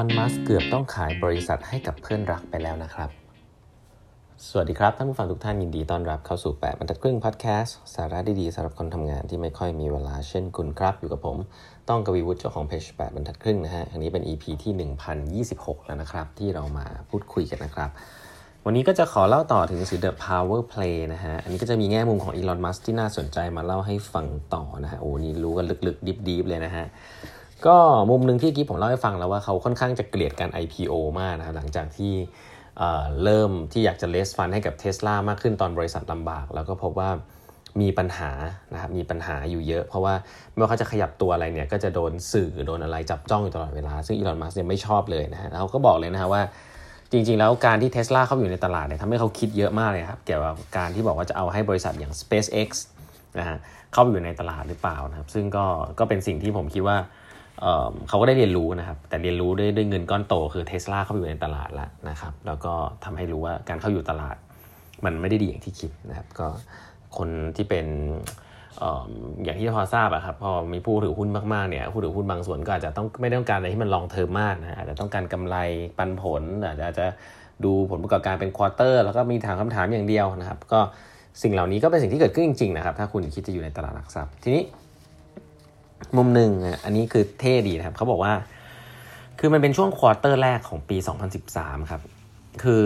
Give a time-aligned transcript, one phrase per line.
[0.04, 3.10] อนมัสเกือบต้องขายบริษัทให้กับเพื่อนรักไปแล้วนะครับ
[4.48, 11.36] สวัสดีครับ ท่านผู้ฟังทุกท่านยินดีต้อนรับเข้าสู่ 8บรรทัดครึ่งพอดแคสต์สาระดีๆสำหรับคนทำงานที่ไม่ค่อยมีเวลาเช่นคุณครับ อยู่กับผม
[11.88, 17.90] ต้องกวีวุฒิเจ้าของเพจ8บรรทัดครึ่งนะฮะอันนี้เป็น EP ที่ 1026 แล้วนะครับ ที่เรามาพูดคุยกันนะครับ
[18.64, 26.86] วันนี้ก็จะขอเล่าต่อถึงสือ The Power Play นะฮะ อันนี้ก็จะมีแง่มุมของอีลอนมัสที่น่าสนใจมาเล่าให้ฟังต่อนะฮะโอ้นี่รู้กันลึกๆดิบๆเลยนะฮะ
[27.66, 27.76] ก็
[28.10, 32.12] มุมหนึ่งที่กี้ผมเล่าให้ฟังแล้วว่าเขาค่อนข้างจะเกลียดการ IPO มากนะครับหลังจากที่
[33.24, 37.10] เริ่มที่อยากจะเลสฟันให้กับเท s l a มากขึ้นตอนบริษัทลำบาก แล้วก็พบว่า
[37.80, 38.30] มีปัญหา
[38.72, 40.14] นะครับมีปัญหาอยู่เยอะ เพราะว่า
[40.54, 46.42] เมื่อเขาจะขยับตัวอะไรเนี่ยก็จะโดนสื่อโดนอะไรจับจ้องอยู่ตลอดเวลา ซึ่งอีลอนมัสก์เนี่ยไม่ชอบเลยนะฮะเขาก็บอกเลยนะฮะว่า
[47.12, 52.68] จริงๆ แล้วการที่เท s l a เข้าอยู่ในตลาดเนี่ยทำให้เขาคิดเยอะมากเลยครับเกี่ยวกับการที่บอกว่าจะเอาให้บริษัทอย่าง SpaceX
[53.38, 53.56] นะฮะ
[53.92, 55.64] เข้าอยู่ในตลาดหรือเปล่านะครับซึ่งก็
[55.98, 56.96] ก็เป็นสิ่งที่ผมคิดว่า
[58.08, 62.72] เขาก็ได้เรียนรู้นะครับ แต่เรียนรู้ด้วยด้วยเงินก้อนโต คือเทสลาเข้าไปอยู่ในตลาดแล้วนะครับ แล้วก็
[63.04, 64.36] ทำให้รู้ว่าการเข้าอยู่ตลาด
[65.04, 66.46] มันไม่ได้ดีอย่างที่คิดนะครับ ก็
[67.16, 67.86] คนที่เป็น
[69.44, 75.56] อย่างที่พอทราบอะครับพอมีผู้ถือหุ้นมากๆเนี่ยผู้ถือหุ้นบางส่วนก็อาจจะต้องไม่ต้องการอะไรที่มัน long term มากนะอาจจะต้องการกำไร
[75.98, 77.06] ปันผลอาจจะ
[77.64, 80.80] ดูผลประกอบการเป็น quarter แล้วก็มีถามคำถามอย่างเดียวนะครับ ก็
[81.42, 84.62] สิ่งเหล่านี้ก็เป็นสิ่งที่เกิดขึ้นจริงๆนะครับ ถ้าคุณคิดจะอยู่ในตลาดหลักทรัพย์ทีนี้
[86.16, 88.32] มุมหนึ่งอะอันนี้คือเท่ดีนะครับเขาบอกว่า
[89.38, 90.96] คือมันเป็นช่วง quarter แรกของปี
[91.44, 92.02] 2013 ครับ
[92.62, 92.84] คือ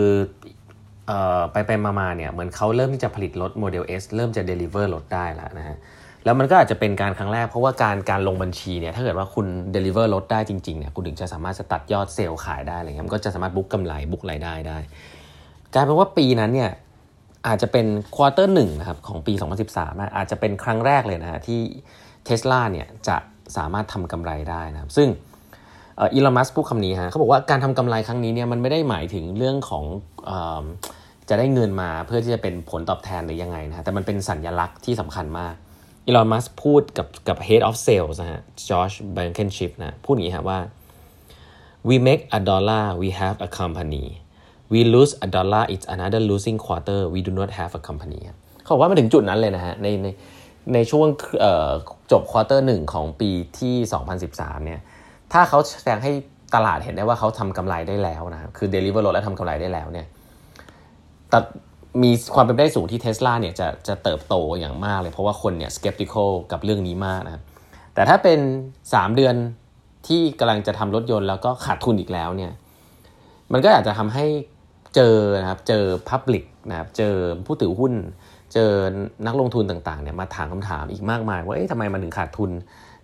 [1.09, 1.11] อ
[1.51, 5.77] ไปไปมาๆเนี่ยเหมือนเขาเริ่มที่จะผลิตรถโมเดล S เริ่มจะ deliver รถได้แล้วนะฮะ
[6.25, 14.77] แล้วมันก็อาจจะเป็นการครั้งแรกเพราะว่าการการลงบัญชีเนี่ยถ้าเกิดว่าคุณ deliver รถได้จริงๆเนี่ยคุณถึงจะสามารถจะตัดยอดเซลล์ขายได้อะไรเงี้ยมันก็จะสามารถ book กำไร book รายได้ได้
[15.73, 16.71] กลายเป็นว่าปีนั้นเนี่ย
[17.47, 17.85] อาจจะเป็น
[18.15, 19.33] quarter หนึ่งนะครับของปี
[19.75, 21.59] 2013อาจจะเป็นครั้งแรกเลยนะฮะที่
[22.25, 23.17] เทสลาเนี่ยจะ
[23.57, 25.07] สามารถทำกำไรได้นะครับ ซึ่ง
[25.99, 29.83] อีลอนมัสพูดคำนี้ฮะเขาบอกว่าการทำกำไรครั้งนี้เนี่ยมันไม่ได้หมายถึงเรื่องของ
[30.29, 30.31] อ
[31.29, 35.53] จะได้เงินมาเพื่อที่จะเป็นผลตอบแทนหรือยังไงนะ แต่มันเป็นสัญลักษณ์ที่สำคัญมาก
[36.05, 40.59] อีลอนมัสพูดกับกับ head of sales นะฮะ George Blankenship นะพูดอย่างนี้ฮะว่า
[41.87, 44.05] we make a dollar we have a company
[44.73, 48.21] we lose a dollar it's another losing quarter we do not have a company
[48.61, 50.07] เขาบอกว่ามาถึงจุดนั้นเลยนะฮะในใน
[50.73, 51.07] ในช่วง
[52.11, 53.75] จบควอเตอร์หนึ่งของปีที่
[54.21, 54.81] 2013 เนี่ย
[55.33, 56.11] ถ้าเขาแสดงให้
[56.55, 60.07] ตลาดเห็นได้ว่าเขาทำกำไรได้แล้วนะคือ deliver รถและทำกำไรได้แล้วเนี่ย
[61.29, 61.39] แต่
[62.03, 67.41] มีความเป็นไปได้สูงที่เทสลาเนี่ยจะจะเติบโตอย่างมากเลย เพราะว่าคนเนี่ย skeptical กับเรื่องนี้มากนะ
[67.93, 68.39] แต่ถ้าเป็น
[68.83, 69.35] 3 เดือน
[70.07, 72.51] ที่กำลังจะทำรถยนต์แล้วก็ขาดทุนอีกแล้วเนี่ย
[73.51, 74.25] มันก็อาจจะทำให้
[74.95, 77.13] เจอนะครับ เจอ Public นะครับ เจอ
[77.45, 77.93] ผู้ถือหุ้น
[78.53, 78.71] เจอ
[79.27, 82.51] นักลงทุนต่างๆเนี่ยมาถามคำถามอีกมากมาย ว่าเอ๊ะทำไมมันถึงขาดทุน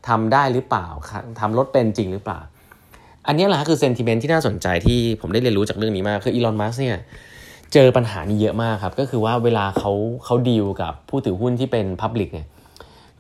[0.08, 0.88] ทำได้หรือเปล่า
[1.40, 2.40] ทำรถเป็นจริงหรือเปล่า
[3.28, 6.98] อันนี้แหละคือเซนติเมนต์ที่น่าสนใจที่ผมได้เรียนรู้จากเรื่องนี้มาก คืออีลอนมัสเนี่ย
[7.74, 9.92] เจอปัญหานี้เยอะมากครับ ก็คือว่าเวลาเขา
[10.26, 12.48] เขาดีลกับผู้ถือหุ้นที่เป็น public เนี่ย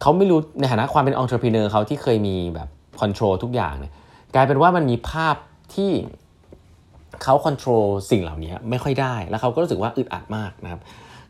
[0.01, 2.67] เขาไม่รู้ในฐานะความเป็นองค์ประกอบเขาที่เคยมีแบบ
[2.99, 3.93] control ทุกอย่างเนี่ย
[4.35, 5.35] กลายเป็นว่ามันมีภาพ
[5.75, 5.91] ที่
[7.23, 10.81] เขา control สิ่งเหล่านี้ไม่ค่อยได้ แล้วเขาก็รู้สึกว่าอึดอัดมากนะครับ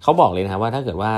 [0.03, 1.11] เขาบอกเลยนะครับว่าถ้าเกิดว่า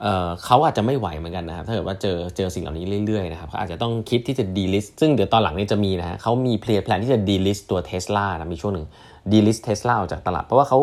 [0.00, 8.86] เเขาอาจจะไม่ไหวเหมือนกันนะครับ ถ้าเกิดว่าเจอเจอสิ่งเหล่านี้เรื่อยๆนะครับเขาอาจจะต้องคิดที่จะ delist ซึ่งเดี๋ยวตอนหลังนี้จะมีนะฮะเขามี play plan ที่จะ delist ตัวเทสลานะมีช่วงหนึ่ง
[9.32, 10.78] delist เทสลาออกจากตลาด เพราะว่าเขา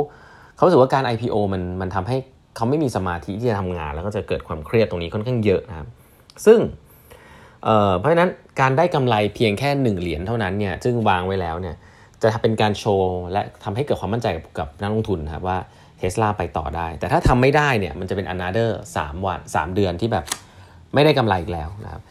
[0.56, 2.18] เขาสึกว่าการ IPO มันมันทำให้
[2.56, 5.88] เขาไม่มีสมาธิที่จะทำงาน แล้วก็จะเกิดความเครียดตรงนี้ค่อนข้างเยอะนะครับ
[6.46, 6.60] ซึ่ง
[7.64, 8.30] เเพราะฉะนั้น
[8.62, 11.76] การได้กำไรเพียงแค่ 1 เหรียญเท่านั้นเนี่ยซึ่งวางไว้แล้วเนี่ย
[12.22, 15.58] จะเป็นการโชว์และทำให้เกิดความมั่นใจกับกับนักลงทุนนะครับว่า
[15.98, 18.70] เทสลาไปต่อได้ แต่ถ้าทำไม่ได้เนี่ยมันจะเป็น another
[19.00, 20.26] 3 วัน 3 เดือนที่แบบ
[20.94, 22.02] ไม่ได้กำไรอีกแล้วนะครับ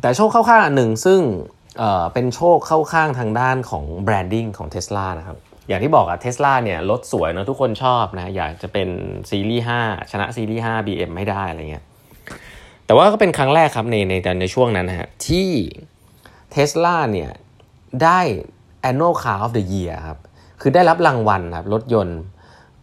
[0.00, 1.20] แต่โชคเข้าข้างหนึ่งซึ่ง
[1.78, 5.38] เเป็นโชคเข้าข้างทางด้านของแบรนดิ้งของเทสลานะครับ
[5.68, 8.88] อย่างที่บอกอะเทสลาเนี่ยรถสวยนะทุกคนชอบนะอยากจะเป็น
[9.30, 11.84] ซีรีส์5ชนะซีรีส์5 BM ไม่ได้อะไรเงี้ย
[12.86, 15.48] แต่ว่าก็เป็นครั้งแรกครับในในในช่วงนั้นนะฮะที่
[16.52, 17.30] เทสลาเนี่ย
[18.02, 18.20] ได้
[18.88, 20.18] annual car of the year ครับ
[20.60, 22.18] คือได้รับรางวัลครับรถยนต์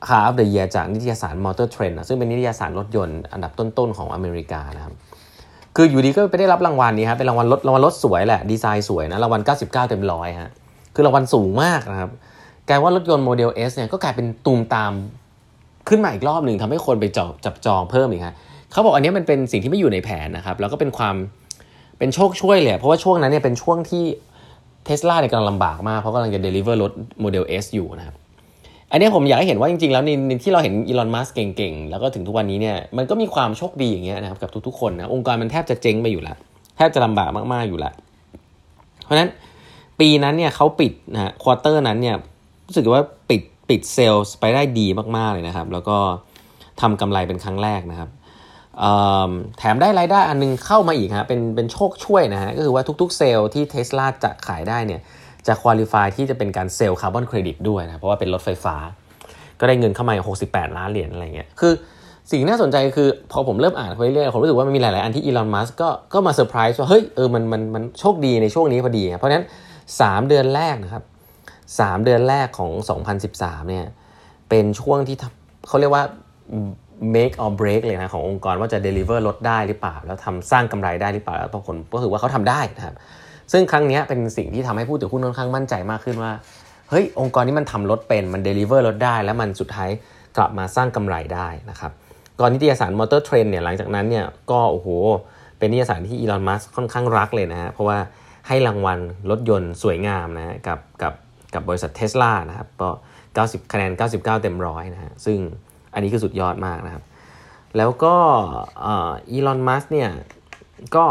[0.08, 4.94] Car of the Year จากนิตยสาร Motor Trend ซึ่งเป็นนิตยสารรถยนต์อันดับต้นๆของอเมริกานะครับ
[5.76, 10.52] คืออยู่ดีก็ไปได้รับรางวัลนี้ครับเป็นรางวัลรถรางวัลรถสวยแหละดีไซน์สวยนะรางวัล 99 เต็มร้อยฮะ
[10.96, 12.12] คือรางวัลสูงมากนะครับ
[12.68, 14.92] กลายว่ารถยนต์โมเดล S เนี่ยก็กลายเป็นตูมตาม
[15.90, 18.36] ขึ้นมาอีกรอบหนึ่งทำให้คนไปจองจับจองเพิ่มอีกฮะ
[18.72, 21.16] เขาบอกอันนี้มันเป็นสิ่งที่ไม่อยู่ในแผนนะครับแล้วก็เป็นความ
[21.98, 24.04] เป็นโชคช่วยเลยเพราะว่าช่วงนั้นเนี่ยเป็นช่วงที่
[24.88, 26.92] เทสลาเนี่ยกำลังลำบากมากเพราะกำลังจะ deliver รถ
[27.22, 28.16] โมเดล S อยู่นะครับ
[28.92, 36.38] อันนี้ผมอยากให้เห็นว่าจริงๆ แล้วในที่เราเห็นอีลอนมัสเก่งๆ แล้วก็ถึงทุกวันนี้เนี่ยมันก็มีความโชคดีอย่างเงี้ยนะครับกับทุกๆคนนะองค์กรมันแทบจะเจ๊งไปอยู่แล้ว
[36.78, 37.94] แทบจะลำบากมากๆอยู่แล้ว
[39.04, 39.30] เพราะฉะนั้น
[40.00, 42.16] ปีนั้นเนี่ยเขาปิดนะ quarter นั้นเนี่ย
[42.68, 44.88] รู้สึกว่าปิดปิดเซลล์ไปได้ดี
[45.18, 45.98] มากๆเลยนะครับ แล้วก็
[46.82, 48.10] ทำกำไรเป็นครั้งแรกนะครับ
[49.58, 55.02] แถมได้รายได้อันนึงเข้ามาอีกฮะเป็นเป็นโชคช่วยนะฮะก็คือว่าทุกๆเซลล์ที่เทสลาจะขายได้เนี่ย
[55.48, 58.76] จะ qualify ที่จะเป็นการ sale carbon credit ด้วยนะเพราะว่าเป็นรถไฟฟ้า
[59.60, 60.14] ก็ได้เงินเข้ามา
[60.46, 61.74] 68 ล้านเหรียญอะไรเงี้ยคือ
[62.32, 69.46] สิ่งน่าสนใจคือพอผมเริ่มอ่านไปเรื่อยๆผมรู้สึกว่ามันมีหลายๆ อันที่อีลอนมัสก็ก็มาเซอร์ไพรส์ว่าเฮ้ยเออมันมันมันโชคดีในช่วงนี้พอดี เพราะนั้น
[69.86, 71.04] 3 เดือนแรกนะครับ
[71.54, 72.72] 3 เดือนแรกของ
[73.20, 73.86] 2013เนี่ย
[74.50, 75.18] เป็นช่วงที่
[75.68, 76.04] เขาเรียกว่า
[77.16, 82.96] make or break เลยนะขององค์กรว่าจะ deliver ลดได้หรือเปล่า แล้วทำสร้างกำไรได้หรือเปล่าแล้วผลก็คือว่าเขาทำได้นะครับ
[83.52, 86.32] ซึ่งครั้งนี้เป็นสิ่งที่ทำให้ผู้ถือหุ้นค่อนข้างมั่นใจมากขึ้นว่า
[86.90, 89.90] เฮ้ยองค์กรนี้มันทำลดเป็นมัน deliver ลดได้ แล้วมันสุดท้าย
[90.38, 91.92] กลับมาสร้างกำไรได้นะครับ
[92.40, 94.88] ก่อนนิตยสาร Motor Trend เนี่ยหลังจากนั้นเนี่ยก็โอ้โห
[95.60, 97.98] เป็นนิตยสารที่อีลอนมัสค่อนข้างรักเลยนะฮะเพราะว่า
[98.48, 101.14] ให้รางวัลรถยนต์สวยงามนะฮะกับกับ
[101.54, 102.90] กับบริษัทเทสลานะครับก็
[103.30, 105.40] 90คะแนน 99 เต็มร้อยนะฮะซึ่ง
[105.98, 107.04] อันนี้คือสุดยอดมากนะครับ
[107.78, 108.16] แล้วก็
[108.86, 110.10] อีลอนมัสเนี่ย
[110.96, 111.06] ก็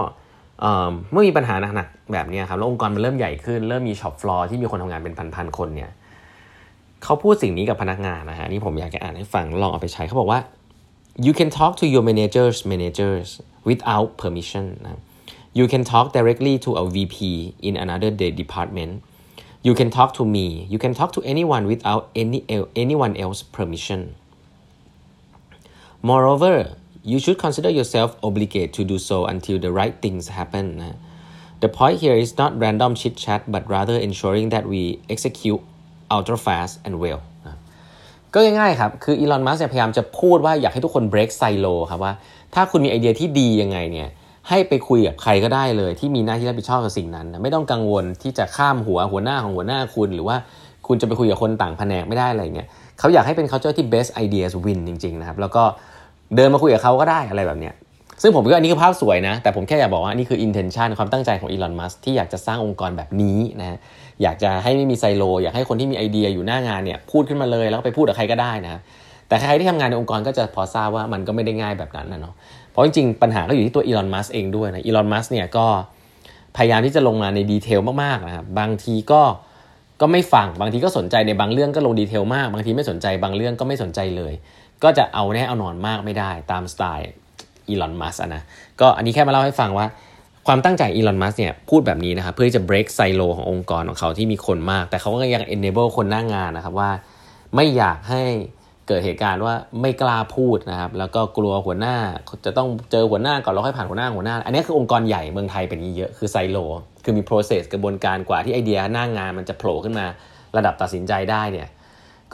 [1.12, 5.90] เมื่อมีปัญหาหนักๆแบบนี้ครับแล้วองค์กรมันเริ่มใหญ่ขึ้น เริ่มมี shop floor ที่มีคนทำงานเป็นพันๆคนเนี่ย
[7.04, 10.40] เขาพูดสิ่งนี้กับพนักงานนะฮะนี่ผมอยากจะอ่านให้ฟังลองเอาไปใช้เขาบอกว่า
[11.26, 13.28] you can talk to your managers managers
[13.68, 15.00] without permission นะ
[15.58, 17.16] you can talk directly to a VP
[17.68, 18.10] in another
[18.42, 18.92] department
[19.66, 22.38] you can talk to me you can talk to anyone without any
[22.82, 24.00] anyone else permission
[26.10, 26.56] moreover
[27.10, 30.98] you should consider yourself obligated to do so until the right things happen นะ
[31.62, 34.82] the point here is not random chit chat but rather ensuring that we
[35.14, 35.62] execute
[36.16, 37.20] ultra fast and well
[38.34, 42.12] ก็ง่ายๆครับ คืออีลอน มัสก์พยายามจะพูดว่าอยากให้ทุกคน break silo ครับว่า
[42.54, 44.08] ถ้าคุณมีไอเดียที่ดียังไงเนี่ย
[44.48, 50.36] ให้ไปคุยกับใครก็ได้เลย ที่มีหน้าที่รับผิดชอบกับสิ่งนั้นไม่ต้องกังวลที่จะข้ามหัวหัวหน้าของหัวหน้าคุณ หรือว่า
[50.86, 52.68] คุณจะไปคุยกับคนต่างแผนกไม่ได้อะไรเงี้ย
[52.98, 55.64] เขาอยากให้เป็น culture ที่ best ideas win จริงๆนะครับแล้วก็
[56.34, 57.74] เดินมาคุยกับเขาก็ได้อะไรแบบเนี้ย
[58.22, 63.78] ซึ่งผมก็อันนี้คือภาพสวยนะ แต่ผมแค่อยากบอกว่านี่คือ intention ความตั้งใจของอีลอนมัสที่อยากจะสร้างองค์กรแบบนี้นะ
[64.22, 68.80] อยากจะให้ไม่มีไซโล อยากให้คนที่มีไอเดียอยู่หน้างานเนี่ยพูดขึ้นมาเลยแล้วไปพูดกับใครก็ได้นะ
[69.28, 72.34] แต่ใครที่ทำงานในองค์กรก็จะพอทราบว่ามันก็ไม่ได้ง่ายแบบนั้นนะเนาะ
[72.70, 75.66] เพราะจริงๆปัญหาก็อยู่ที่ตัวอีลอนมัสเองด้วยนะอีลอนมัสเนี่ยก็
[76.56, 79.22] พยายามที่จะลงมาในดีเทลมากๆนะครับบางทีก็
[80.00, 84.32] ก็ไม่ฟังบางทีก็สนใจในบางเรื่องก็ลงดีเทลมาก บางทีไม่สนใจบางเรื่องก็ไม่สนใจเลย
[84.82, 87.08] ก็จะเอาแน่เอานอนมากไม่ได้ตามสไตล์
[87.68, 88.42] อีลอนมัสนะ
[88.80, 89.86] ก็อันนี้แค่มาเล่าให้ฟังว่า
[90.46, 96.90] ความตั้งใจอีลอนมัสเนี่ยพูดแบบนี้นะครับเพื่อจะ break ไซโลขององค์กรของเขาที่มีคนมาก แต่เขาก็ยัง enable คนหน้างงานนะครับว่า
[97.54, 98.22] ไม่อยากให้
[98.88, 101.96] เกิดเหตุการณ์ว่าไม่กล้าพูดนะครับ แล้วก็กลัวหัวหน้า
[102.46, 106.58] จะต้องเจอหัวหน้าก่อนแล้วค่อยผ่านหัวหน้าหัวหน้า อันนี้คือองค์กรใหญ่เมืองไทยเป็นนี้เยอะคือไซโล
[107.04, 110.06] คือมี process กระบวนการกว่าที่ไอเดียหน้างงานมันจะโผล่ขึ้นมา
[110.56, 111.68] ระดับตัดสินใจได้เนี่ย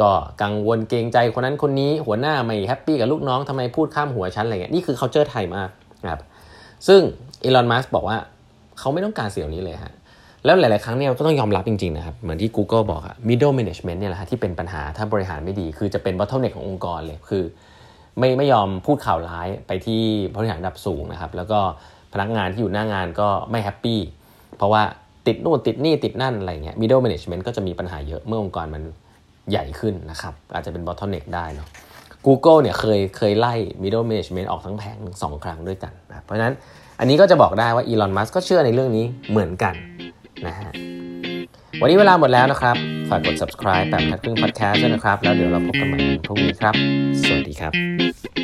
[0.01, 0.11] ก็
[0.43, 5.69] กังวลเกรงใจคนนั้นคนนี้หัวหน้าไม่แฮปปี้กับลูกน้องทำไมพูดข้ามหัวฉันอะไรเงี้ยนี่คือ culture ไทยมาก
[6.05, 6.21] นะครับ
[6.89, 7.01] ซึ่ง
[7.45, 8.17] อีลอนมัสบอกว่า
[8.79, 9.93] เขาไม่ต้องการเสี่ยวนี้เลยฮะ
[10.45, 17.45] แล้วหลาย ๆ ครั้งเนี่ยก็ต้องยอมรับจริง ๆ นะครับ เหมือนที่ Google บอกอะ middle management เนี่ยแหละที่เป็นปัญหาถ้าบริหารไม่ดี คือจะเป็น bottleneck ขององค์กรเลยคือ
[18.19, 20.01] ไม่ไม่ยอมพูดข่าวร้ายไปที่
[20.37, 21.61] บริหารระดับสูงนะครับ แล้วก็
[22.13, 24.01] พนักงานที่อยู่หน้างานก็ไม่ happy
[24.57, 24.83] เพราะว่า
[25.27, 28.83] ติดนู่นติดนี่ติดนั่นอะไรเงี้ย middle management ก็จะมีปัญหาเยอะเมื่อองค์กรมัน
[29.51, 31.69] ใหญ่ขึ้นนะครับ อาจจะเป็น bottleneck ได้เนาะ
[32.27, 36.55] Google เนี่ยเคยเคยไล่ middle management ออกทั้งแผงสองครั้งด้วยกันนะเพราะฉะนั้น
[37.01, 39.75] อันนี้ก็จะบอกได้ว่าอีลอนมัสก็เชื่อในเรื่องนี้เหมือนกัน
[40.47, 40.71] นะฮะ
[41.81, 42.77] วันนี้เวลาหมดแล้วนะครับ
[43.09, 46.75] ฝากกด subscribe แบบพัดครึ่ง podcast ด้วยนะครับ แล้วเดี๋ยวเราพบกันใหม่พรุ่งนี้ครับ
[47.23, 48.42] สวัสดีครับ